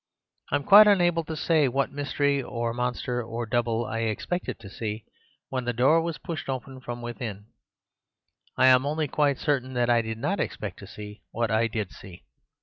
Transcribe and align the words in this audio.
I 0.49 0.55
am 0.55 0.63
quite 0.63 0.87
unable 0.87 1.23
to 1.25 1.35
say 1.35 1.67
what 1.67 1.91
mystery, 1.91 2.41
or 2.41 2.73
monster, 2.73 3.21
or 3.21 3.45
double, 3.45 3.85
I 3.85 3.99
expected 3.99 4.57
to 4.57 4.67
see 4.67 5.05
when 5.49 5.65
the 5.65 5.73
door 5.73 6.01
was 6.01 6.17
pushed 6.17 6.49
open 6.49 6.79
from 6.81 7.03
within. 7.03 7.45
I 8.57 8.65
am 8.65 8.83
only 8.87 9.07
quite 9.07 9.37
certain 9.37 9.73
that 9.75 9.91
I 9.91 10.01
did 10.01 10.17
not 10.17 10.39
expect 10.39 10.79
to 10.79 10.87
see 10.87 11.21
what 11.29 11.51
I 11.51 11.67
did 11.67 11.91
see. 11.91 12.23